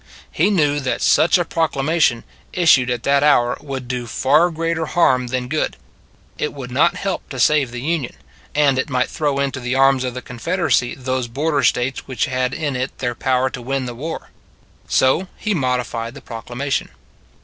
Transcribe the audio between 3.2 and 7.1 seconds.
hour, would do far greater harm than good. It would not